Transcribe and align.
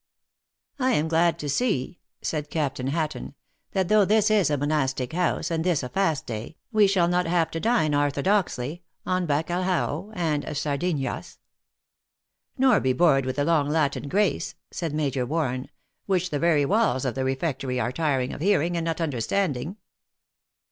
"I 0.79 0.93
am 0.93 1.07
glad 1.07 1.37
to 1.37 1.47
see," 1.47 1.99
said 2.23 2.49
Captain 2.49 2.87
Hatton," 2.87 3.35
that 3.73 3.87
though 3.87 4.03
this 4.03 4.31
is 4.31 4.49
a 4.49 4.57
monastic 4.57 5.13
house, 5.13 5.51
and 5.51 5.63
this 5.63 5.83
a 5.83 5.89
fast 5.89 6.25
day, 6.25 6.57
we 6.71 6.87
shall 6.87 7.07
not 7.07 7.27
have 7.27 7.51
to 7.51 7.59
dine 7.59 7.91
orthodoxly, 7.91 8.81
on 9.05 9.27
bacal/iao 9.27 10.11
and 10.15 10.43
sardinhas"" 10.57 11.37
Nor 12.57 12.79
be 12.79 12.93
bored 12.93 13.27
with 13.27 13.35
the 13.35 13.45
long 13.45 13.69
Latin 13.69 14.09
grace," 14.09 14.55
said 14.71 14.91
Major 14.91 15.23
Warren," 15.23 15.69
which 16.07 16.31
the 16.31 16.39
very 16.39 16.65
walls 16.65 17.05
of 17.05 17.13
the 17.13 17.23
refectory 17.23 17.79
are 17.79 17.91
tired 17.91 18.31
of 18.31 18.41
hearing 18.41 18.75
and 18.75 18.85
not 18.85 19.01
understanding." 19.01 19.77